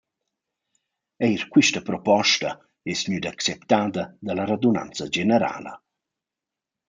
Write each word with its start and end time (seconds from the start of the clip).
Eir 1.27 1.43
quista 1.57 1.81
proposta 1.89 2.53
es 2.93 3.03
gnüda 3.09 3.33
acceptada 3.37 4.05
da 4.29 4.37
la 4.39 4.49
radunanza 4.53 5.09
generala. 5.19 5.75